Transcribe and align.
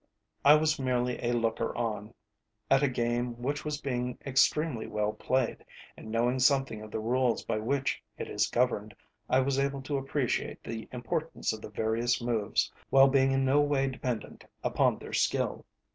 I 0.43 0.55
was 0.55 0.79
merely 0.79 1.19
a 1.23 1.31
looker 1.33 1.77
on 1.77 2.15
at 2.71 2.81
a 2.81 2.87
game 2.87 3.39
which 3.39 3.63
was 3.63 3.79
being 3.79 4.17
extremely 4.25 4.87
well 4.87 5.13
played, 5.13 5.63
and, 5.95 6.09
knowing 6.09 6.39
something 6.39 6.81
of 6.81 6.89
the 6.89 6.99
rules 6.99 7.45
by 7.45 7.59
which 7.59 8.01
it 8.17 8.27
is 8.27 8.47
governed, 8.47 8.95
I 9.29 9.41
was 9.41 9.59
able 9.59 9.83
to 9.83 9.97
appreciate 9.97 10.63
the 10.63 10.89
importance 10.91 11.53
of 11.53 11.61
the 11.61 11.69
various 11.69 12.19
moves, 12.19 12.73
while 12.89 13.09
being 13.09 13.31
in 13.31 13.45
no 13.45 13.61
way 13.61 13.89
dependent 13.89 14.43
upon 14.63 14.97
their 14.97 15.13
skill. 15.13 15.67